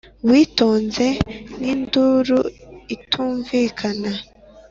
witonze 0.29 1.07
nk'induru 1.55 2.39
itumvikana, 2.95 4.11